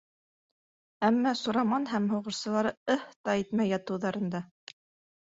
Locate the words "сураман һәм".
1.43-2.09